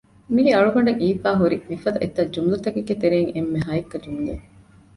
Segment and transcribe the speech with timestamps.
[0.33, 4.45] މިއީ އަޅުގަނޑަށް އިވިފައި ހުރި މި ފަދަ އެތައް ޖުމުލަތަކެއްގެ ތެރެއިން އެންމެ ހައެއްކަ ޖުމުލައެއް